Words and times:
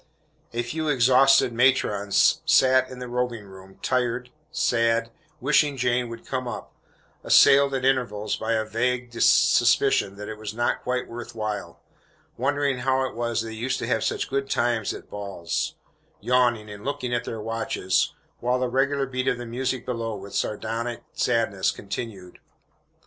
A 0.51 0.63
few 0.63 0.87
exhausted 0.87 1.53
matrons 1.53 2.41
sat 2.43 2.89
in 2.89 2.97
the 2.97 3.07
robing 3.07 3.43
room, 3.45 3.77
tired, 3.83 4.31
sad, 4.51 5.11
wishing 5.39 5.77
Jane 5.77 6.09
would 6.09 6.25
come 6.25 6.47
up; 6.47 6.73
assailed 7.23 7.75
at 7.75 7.85
intervals 7.85 8.35
by 8.35 8.53
a 8.53 8.65
vague 8.65 9.13
suspicion 9.21 10.15
that 10.15 10.27
it 10.27 10.39
was 10.39 10.55
not 10.55 10.81
quite 10.81 11.07
worth 11.07 11.35
while; 11.35 11.81
wondering 12.35 12.79
how 12.79 13.05
it 13.07 13.13
was 13.15 13.43
they 13.43 13.53
used 13.53 13.77
to 13.77 13.85
have 13.85 14.03
such 14.03 14.27
good 14.27 14.49
times 14.49 14.91
at 14.91 15.07
balls; 15.07 15.75
yawning, 16.19 16.67
and 16.67 16.83
looking 16.83 17.13
at 17.13 17.25
their 17.25 17.39
watches; 17.39 18.15
while 18.39 18.57
the 18.57 18.69
regular 18.69 19.05
beat 19.05 19.27
of 19.27 19.37
the 19.37 19.45
music 19.45 19.85
below, 19.85 20.15
with 20.15 20.33
sardonic 20.33 21.03
sadness, 21.13 21.69
continued. 21.69 22.39